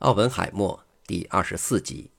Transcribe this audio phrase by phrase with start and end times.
[0.00, 2.10] 奥本海默第二十四集。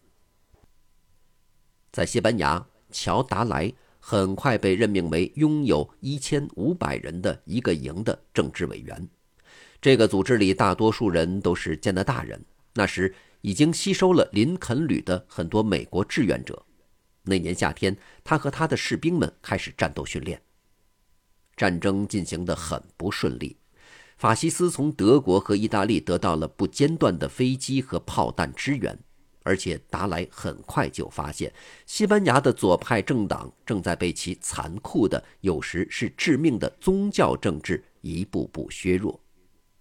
[1.91, 9.07] 在西班牙，乔达莱很快被任命为拥有一千五百人的一个营的政治委员。
[9.79, 12.43] 这个组织里大多数人都是加拿大人，
[12.73, 16.65] 那时已经吸收了林肯旅的很多美国志愿者。
[17.21, 20.41] 那年夏天，他和他的士兵们开始战斗训练。
[21.55, 23.55] 战争进行得很不顺利。
[24.17, 28.97] 法西斯从德国和意大利得到了不间断的飞机和炮弹支援，
[29.43, 31.53] 而且达莱很快就发现，
[31.85, 39.19] 西班牙的左派政党正在被其残酷的、有时是致命的宗教政治一步步削弱。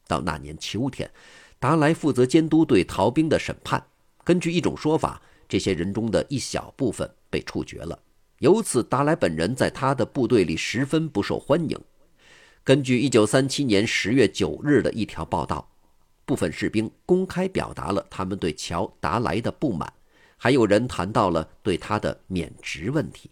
[0.06, 1.10] 到那年秋天，
[1.58, 3.82] 达莱负责监督对逃兵的审判。
[4.22, 7.98] 根据一种说法，这些人中的一小部分被处决了，
[8.40, 11.80] 由此达莱本人在他的部队里十分不受欢迎。
[12.66, 15.70] 根据1937年10月9日的一条报道，
[16.24, 19.92] 部分士兵公开表达了他们对乔达莱的不满，
[20.36, 23.30] 还有人谈到了对他的免职问题。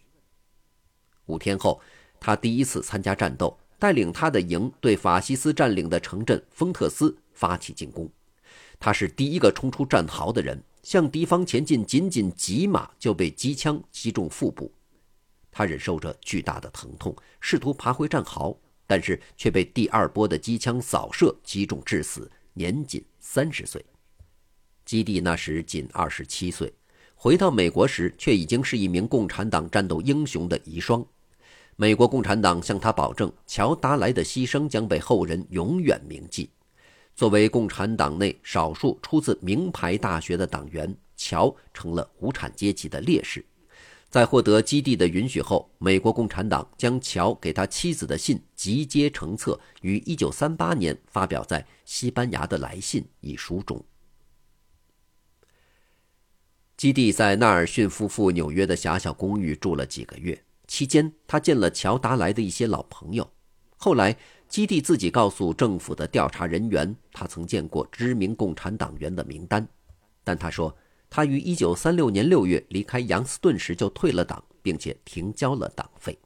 [1.25, 1.81] 五天后，
[2.17, 8.09] 他第一次参加战斗，带领他的营对法西斯占领的城镇丰特斯发起进攻。
[8.79, 14.71] 他是第一个冲出战壕的人，向敌方前进，仅仅几码就被机枪击中腹部。
[15.51, 18.57] 他忍受着巨大的疼痛，试图爬回战壕。
[18.87, 23.83] 但是却被第二波的机枪扫射击中致死，年仅三十岁。
[24.85, 26.71] 基地那时仅二十七岁，
[27.15, 31.05] 回到美国时却已经是一名共产党战斗英雄的遗孀。
[31.75, 36.49] 美国共产党向他保证，乔达莱的牺牲将被后人永远铭记。
[37.15, 43.43] 作为共产党内少数出自名牌大学的党员，乔成了无产阶级的烈士。
[44.09, 53.83] 在获得基地的允许后，美国共产党将乔给他妻子的信集结成册，于1938年发表在《西班牙的来信》一书中。
[56.77, 63.29] 基地在纳尔逊夫妇纽约的狭小公寓住了几个月，期间他见了乔达莱的一些老朋友。
[63.75, 64.15] 后来，
[64.47, 69.67] 基地自己告诉政府的调查人员，他曾见过知名共产党员的名单，
[70.23, 70.73] 但他说。
[71.15, 76.19] 他于1936年6月离开杨斯顿时就退了党，并且停交了党费。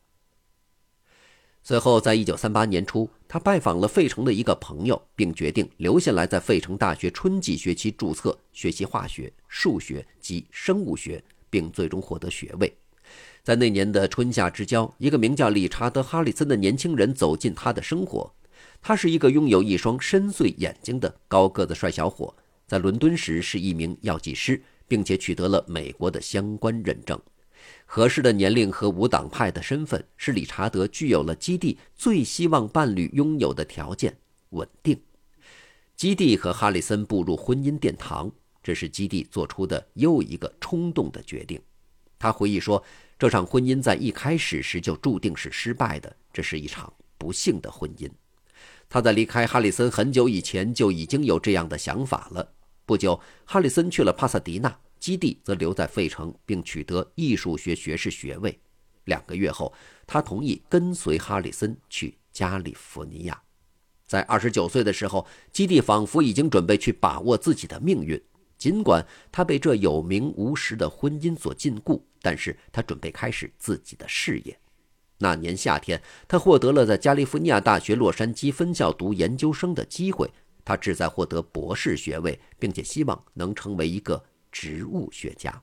[1.61, 12.75] 随后，在1938年初，他拜访了费城的一个朋友，并决定留下来在费城大学春季学期注册学习化学、数学及生物学，并最终获得学位。
[13.43, 18.33] 在那年的春夏之交，一个名叫理查德·哈里森的年轻人走进他的生活。
[18.81, 22.35] 他是一个拥有一双深邃眼睛的高个子帅小伙，
[22.65, 24.59] 在伦敦时是一名药剂师。
[24.89, 27.17] 并且取得了美国的相关认证，
[27.85, 34.17] 合适的年龄和无党派的身份，是理查德具有了基地最希望伴侣拥有的条件——
[34.49, 34.99] 稳定。
[35.95, 38.31] 基地和哈里森步入婚姻殿堂，
[38.63, 41.61] 这是基地做出的又一个冲动的决定。
[42.17, 42.83] 他回忆说
[43.19, 48.09] ：“这场婚姻在一开始时就注定是失败的，这是一场不幸的婚姻。”
[48.89, 52.53] 他在离开哈里森很久以前就已经有这样的想法了。
[52.89, 58.59] 不久，哈里森去了帕萨迪纳，基地则留在费城，并取得艺术学学士学位。
[59.03, 59.71] 两个月后，
[60.07, 63.39] 他同意跟随哈里森去加利福尼亚。
[64.07, 68.19] 在二十九岁的时候，基地仿佛已经准备去把握自己的命运。
[68.57, 74.59] 尽管他被这有名无实的婚姻所禁锢，但是他准备开始自己的事业。
[75.19, 80.31] 那年夏天，他获得了在加利福尼亚大学洛杉矶分校读研究生的机会。
[80.63, 85.61] 他志在获得博士学位，并且希望能成为一个植物学家。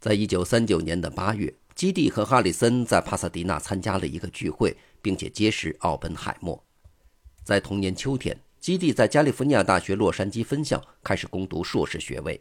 [0.00, 6.62] 在一九三九年的八月，基蒂和哈里森在帕萨迪纳参加了一个聚会，并且结识奥本海默。
[7.42, 12.40] 在同年秋天，基蒂在加利福尼亚大学洛杉矶分校开始攻读硕士学位。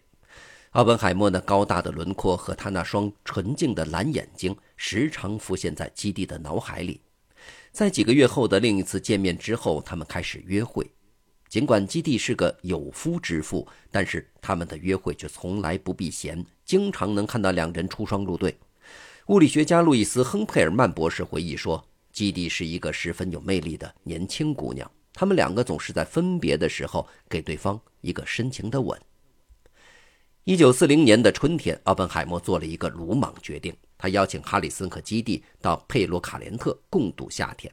[0.72, 7.00] 奥本海默那高大的轮廓和他那双纯净的蓝眼睛时常浮现在基地的脑海里。
[7.72, 10.90] 在几个月后的另一次见面之后，他们开始约会。
[11.54, 18.58] 尽管基蒂是个有夫之妇，但是他们的约会却从来不避嫌，经常能看到两人出双入对。
[19.28, 29.00] 物理学家路易斯·亨佩尔曼博士回忆说：“基地是一个十分有魅力的年轻姑娘，他们两个总是在分别的时候给对方一个深情的吻。”
[30.46, 37.72] 一九四零年的春天，奥本海默做了一个鲁莽决定，他邀请哈里森和基地到佩罗卡连特共度夏天。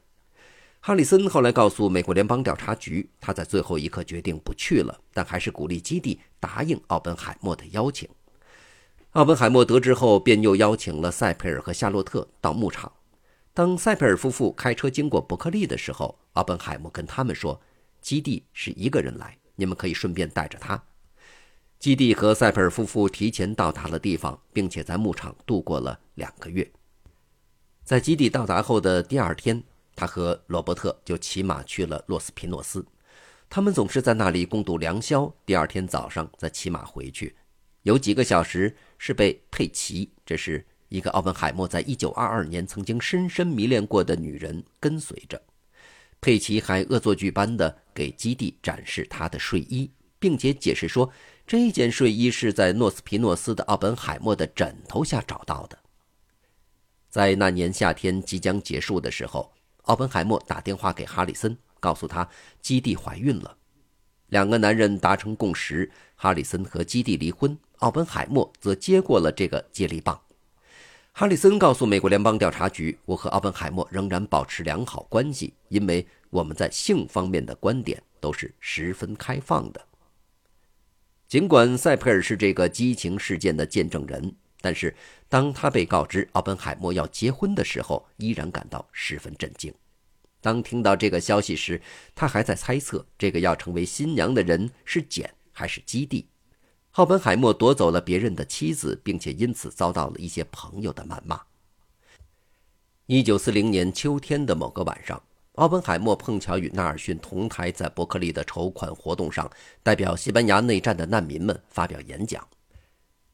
[0.83, 8.09] 哈里森后来告诉美国联邦调查局，他在最后一刻决定不去了，但还是鼓励基地答应奥本海默的邀请。
[9.11, 12.91] 奥本海默得知后，便又邀请了塞佩尔和夏洛特到牧场。
[13.53, 17.61] 当塞佩尔夫妇开车经过伯克利的时候，奥本海默跟他们说
[18.01, 20.83] ：“基地是一个人来，你们可以顺便带着他。”
[21.79, 26.71] 基地和塞佩尔夫妇提前到达了地方，并且在牧场度过了两个月。
[27.85, 29.63] 在基地到达后的第二天，
[30.01, 32.83] 他和罗伯特就骑马去了洛斯皮诺斯。
[33.51, 37.37] 他们总是在那里共度良宵，第二天早上再骑马回去。
[37.83, 45.39] 有几个小时是被佩奇，这是一个奥本海默在一九二二年曾经深深迷恋过的女人跟随着。
[46.19, 51.13] 佩奇还恶作剧般的给基地展示他的睡衣，并且解释说。
[51.47, 55.79] 这件睡衣是在诺斯皮诺斯的奥本海默的枕头下找到的。
[57.11, 59.53] 在那年夏天即将结束的时候，
[59.91, 62.29] 奥本海默打电话给哈里森，告诉他
[62.63, 63.57] 基地怀孕了。
[64.29, 70.21] 两个男人达成共识，哈里森和基地离婚，奥本海默则接过了这个接力棒。
[71.11, 79.85] 哈里森告诉美国联邦调查局：“我和奥本海默仍然保持良好关系，因为我们在性方面的观点都是十分开放的。”
[81.27, 84.95] 尽管塞佩尔是这个激情事件的见证人，但是
[85.29, 89.73] 当他被告知奥本海默要结婚的时候，依然感到十分震惊。
[90.41, 91.81] 当听到这个消息时，
[92.15, 96.27] 他还在猜测这个要成为新娘的人是简还是基地。
[96.93, 101.41] 奥本海默夺走了别人的妻子，并且因此遭到了一些朋友的谩骂。
[103.07, 105.23] 一九四零年秋天的某个晚上。
[105.57, 109.51] 奥本海默碰巧与纳尔逊同台，在伯克利的筹款活动上，
[109.83, 112.47] 代表西班牙内战的难民们发表演讲。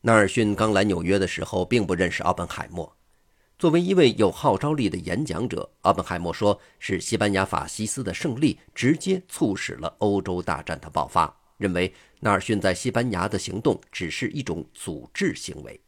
[0.07, 2.97] 纳尔逊刚来纽约的时候，并不认识奥本海默。
[3.59, 15.81] 作为一位有号召力的演讲者，奥本海默说是西班牙法西斯的胜利直接促使了欧洲大战的爆发，认为纳尔逊在西班牙的行动只是一种组织行为。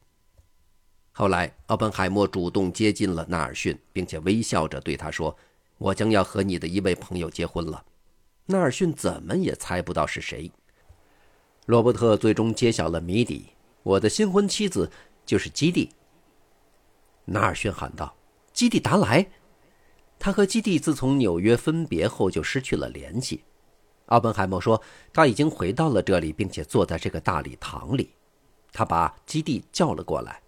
[1.12, 5.36] 后来，奥本海默主动接近了纳尔逊，并且微笑着对他说。
[5.78, 7.84] 我将要和你的一位朋友结婚了，
[8.46, 10.50] 纳尔逊怎么也猜不到是谁。
[11.66, 13.50] 罗伯特最终揭晓了谜底：
[13.88, 14.90] 我的新婚妻子
[15.24, 15.88] 就是基地。
[17.24, 18.14] 纳尔逊喊道
[18.52, 19.26] ：“基地达莱！”
[20.20, 23.42] 他和基地自从纽约分别后就失去了联系。
[24.06, 28.10] 奥本海默说：“他已经回到了这里，并且坐在这个大礼堂里。”
[28.72, 30.42] 他把基地叫了过来，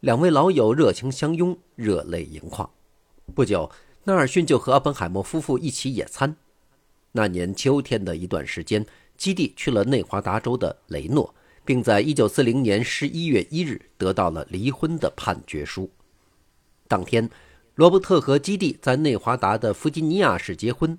[0.00, 2.70] 两位老友热情相拥，热泪盈眶。
[3.34, 3.68] 不久。
[4.06, 6.36] 纳尔逊就和奥本海默夫妇一起野餐。
[7.12, 8.84] 那年秋天的一段时间，
[9.16, 15.90] 基地去了内华达州的雷诺，并在1940年11月1日得到了离婚的判决书。
[16.86, 17.28] 当天，
[17.74, 20.98] 罗伯特和基地在内华达的弗吉尼亚市结婚。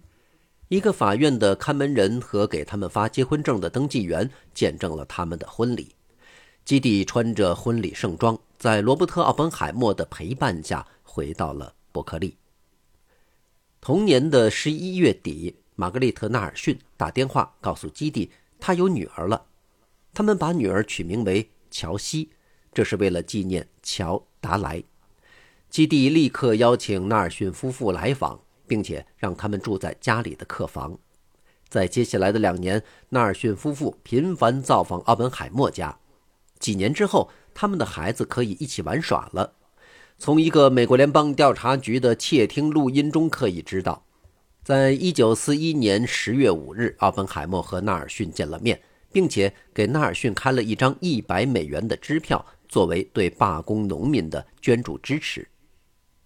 [0.68, 5.94] 一个法院的看门人和给他们发结婚证的登记员见证了他们的婚礼。
[6.66, 12.36] 基地穿着婚礼盛装，在罗伯特·奥本海默的陪伴下回到了伯克利。
[13.80, 19.46] 同年的十一月底，玛格丽特·纳尔逊打电话告诉基地，他有女儿了。
[20.16, 22.30] 他们把女儿取名为乔西，
[22.74, 24.82] 这是为了纪念乔·达莱。
[25.70, 30.98] 基地立刻邀请纳尔逊夫妇来访，并且让他们住在家里的客房。
[31.68, 36.00] 在接下来的两年，纳尔逊夫妇频繁造访奥本海默家。
[36.60, 39.56] 几年之后，他们的孩子可以一起玩耍了。
[40.18, 44.06] 从一个美国联邦调查局的窃听录音中可以知道，
[44.64, 48.80] 在一九四一年十月五日，奥本海默和纳尔逊见了面，
[49.16, 55.48] 并且给纳尔逊开了一张一百美元的支票，作为对罢工农民的捐助支持。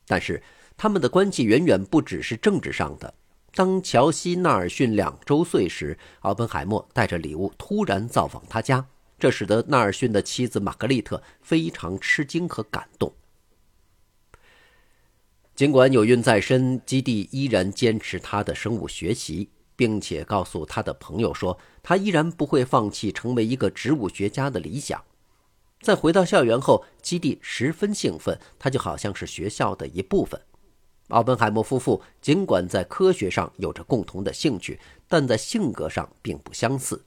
[0.08, 0.42] 但是，
[0.76, 3.14] 他们的关系远远不只是政治上的。
[3.54, 8.88] 当乔西·纳尔逊两周岁时，奥本海默带着礼物突然造访他家，
[9.20, 13.14] 这使得纳尔逊的妻子玛格丽特非常吃惊和感动。
[15.54, 19.50] 尽管有孕在身，基地依然坚持他的生物学习，
[19.80, 25.02] 并且告诉他的朋友说，他依然不会放弃成为一个植物学家的理想。
[25.80, 30.38] 在回到校园后，基地十分兴奋，他就好像是学校的一部分。
[31.08, 37.02] 奥本海默夫妇尽管在科学上有着共同的兴趣，但在性格上并不相似。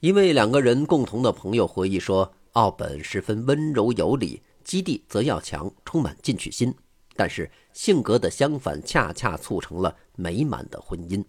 [0.00, 6.74] 一位两个人共同的朋友回忆说，奥本十分温柔有礼，基地则要强，充满进取心。
[7.14, 11.22] 但是性格的相反，恰恰促成了美满的婚姻。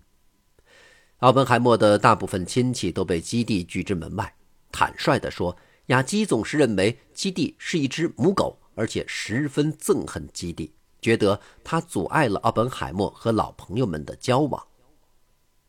[1.20, 4.34] 奥本海默的大部分亲戚都被基地拒之门外。
[4.72, 5.58] 坦率地说，
[5.88, 10.72] 雅基总是认为基地是一只母狗，而且十分憎恨基地，
[11.02, 14.66] 觉得他阻碍了奥本海默和老朋友们的交往。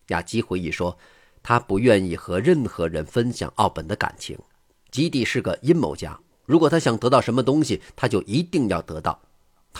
[0.09, 0.97] 雅基回忆说，
[1.43, 4.39] 他不愿意和任何人分享奥本的感情。
[4.93, 6.17] 基地是个阴谋家，
[6.47, 9.21] 如果他想得到什么东西，他就一定要得到。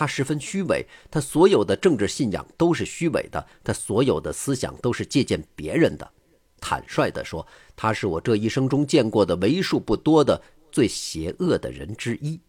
[0.01, 6.11] 他十分虚伪，他所有的政治信仰都是虚伪的，他所有的思想都是借鉴别人的。
[6.59, 10.41] 坦率地说：“他是我这一生中见过的为数不多的
[10.73, 12.41] 最邪恶的人之一。”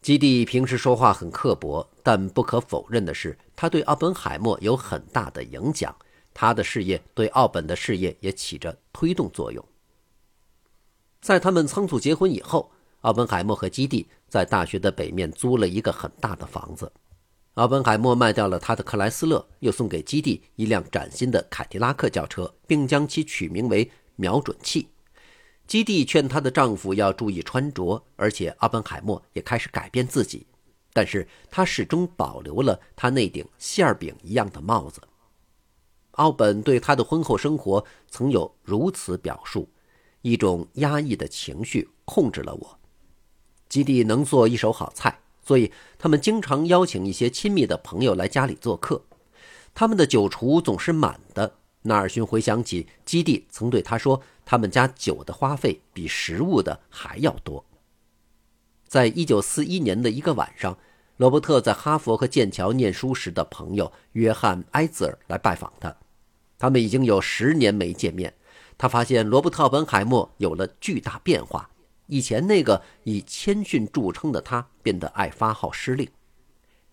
[0.00, 5.94] 基地平时说话很刻薄，但不可否认的是，他对奥本海默有很大的影响。
[6.32, 9.62] 他的事业对奥本的事业也起着推动作用。
[11.20, 16.90] 在他们仓促结婚以后，奥本海默和基地在大学的北面租了一个很大的房子。
[17.54, 24.88] 奥本海默卖掉了他的克莱斯勒，又送给基地一辆崭新的凯迪拉克轿车，并将其取名为“瞄准器”。
[25.66, 30.46] 基地劝她的丈夫要注意穿着，而且奥本海默也开始改变自己，
[30.92, 35.00] 但是他始终保留了他那顶馅饼一样的帽子。
[36.12, 39.68] 奥本对他的婚后生活曾有如此表述
[40.22, 42.78] ：“一种压抑的情绪控制了我。”
[43.72, 49.00] 基地能做一手好菜，所以他们经常邀请一些亲密的朋友来家里做客，
[49.72, 51.54] 他们的酒厨总是满的。
[51.84, 57.64] 纳尔逊回想起基地曾对他说：“他们家酒的花费比食物的还要多。”
[58.86, 60.76] 在一九四一年的一个晚上，
[61.16, 65.96] 罗伯特在哈佛和剑桥念书时的朋友约翰·埃兹尔来拜访他，
[66.58, 68.34] 他们已经有十年没见面。
[68.76, 71.70] 他发现罗伯特·本海默有了巨大变化，
[72.06, 76.08] 以前那个以谦逊著称的他变得爱发号施令。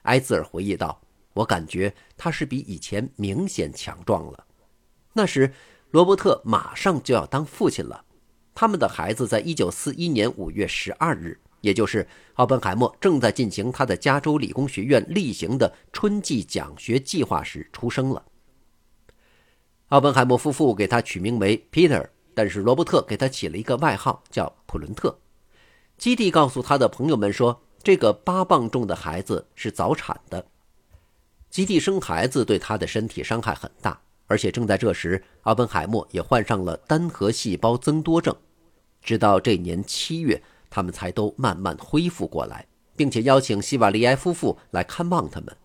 [0.04, 1.02] 埃兹尔回忆道
[1.34, 4.46] ：“我感觉他是比以前明显强壮了。”
[5.14, 5.52] 那时，
[5.92, 8.06] 罗伯特马上就要当父亲了。
[8.54, 18.26] 他们的孩子在1941年5月12日，也就是奥本海默正在进行他的加州理工学院例行的春季讲学计划时出生了。
[19.88, 25.20] 奥本海默夫妇给他取名为 Peter，但是罗伯特给他起了一个外号叫普伦特。
[25.98, 30.46] 基地告诉他的朋友们说，这个八磅重的孩子是早产的。
[31.50, 34.00] 基地生孩子对他的身体伤害很大。
[34.28, 38.36] 而且正在这时，奥本海默也患上了单核细胞增多症。
[39.02, 45.58] 直到这年七月，他们才都慢慢恢复过来，并且邀请希瓦利埃夫妇来看望他们。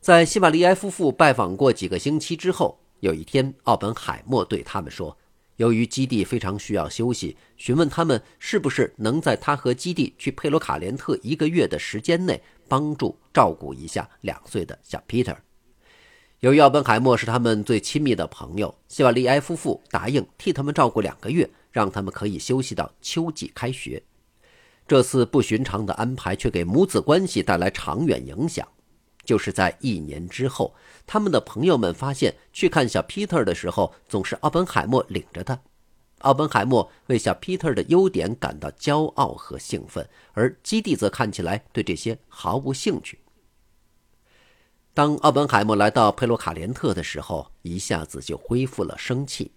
[0.00, 5.18] 在希瓦利埃夫妇拜访过几个星期之后，有一天，奥本海默对他们说
[5.58, 15.36] ：“由于基地非常需要休息，询问他们是不是能在他和基地去佩罗卡连特一个月的时间内，帮助照顾一下两岁的小 Peter。”
[16.38, 24.00] 由于奥本海默是他们最亲密的朋友，希瓦利埃夫妇答应替他们照顾两个月，让他们可以休息到秋季开学。
[24.86, 28.66] 这次不寻常的安排却给母子关系带来长远影响。
[29.28, 30.74] 就是在一年之后，
[31.06, 35.60] 他们的朋友们发现，去看小 Peter 的时候，总是奥本海默领着他。
[36.20, 43.18] 奥本海默为小 Peter 的优点感到骄傲和兴奋，而基地则看起来对这些毫无兴趣。
[44.94, 49.52] 当奥本海默来到佩洛卡连特的时候，一下子就恢复了生气。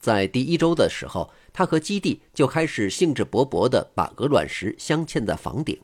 [0.00, 5.78] 在第一周的时候，他和基地就开始兴致勃勃地把鹅卵石镶嵌在房顶。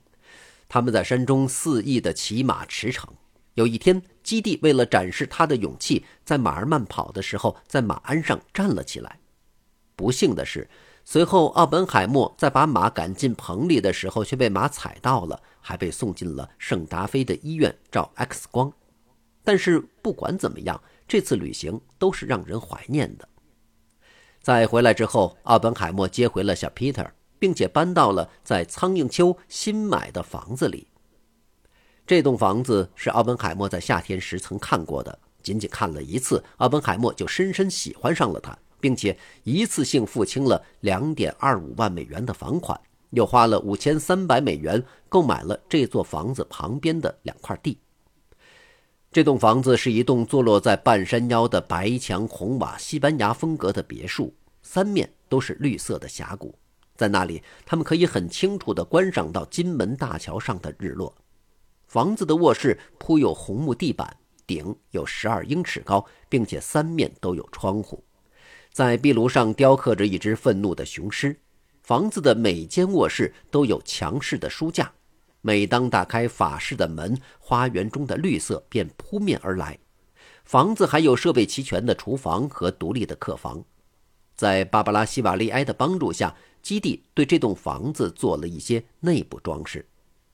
[0.70, 3.08] 他们在山中肆意的骑马驰骋。
[3.54, 9.18] 有一天，基地为了展示他的勇气，在马儿慢跑的时候，在马鞍上站了起来。
[9.96, 10.70] 不幸的是，
[11.04, 18.72] 随后奥本海默在把马赶进棚里的时候，却被马踩到了，还被送进了圣达菲的医院照 X 光。
[19.42, 23.28] 但是不管怎么样，这次旅行都是让人怀念的。
[24.40, 27.10] 在回来之后，奥本海默接回了小 Peter，
[27.40, 30.86] 并且搬到了在苍蝇丘新买的房子里。
[32.06, 42.78] 这栋房子是奥本海默在夏天时曾看过的，仅仅看了一次，奥本海默就深深喜欢上了它，并且一次性付清了两点二五万美元的房款，
[43.10, 47.78] 又花了五千三百美元购买了这座房子旁边的两块地。
[49.12, 56.54] 这栋房子是一栋坐落在半山腰的白墙红瓦西班牙风格的别墅，三面都是绿色的峡谷，
[57.00, 61.16] 在那里他们可以很清楚地观赏到金门大桥上的日落。
[61.86, 64.14] 房子的卧室铺有红木地板，
[64.46, 68.04] 顶有十二英尺高，并且三面都有窗户，
[68.70, 71.34] 在壁炉上雕刻着一只愤怒的雄狮。
[71.82, 74.92] 房子的每间卧室都有强势的书架。
[75.40, 79.78] 每当打开法式的门，花园中的绿色便扑面而来。
[80.44, 83.64] 房子还有设备齐全的厨房和独立的客房。
[84.40, 89.86] 在芭芭拉·希瓦利埃的帮助下，基地对这栋房子做了一些内部装饰。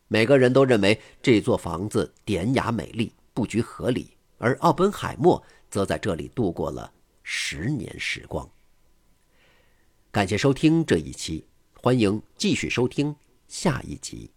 [0.07, 4.17] 每个人都认为这座房子典雅美丽，布局合理。
[4.39, 6.93] 而奥本海默则在这里度过了
[7.25, 8.49] 十年时光。
[10.13, 11.45] 感谢收听这一期，
[11.83, 13.13] 欢迎继续收听
[13.49, 14.36] 下一集。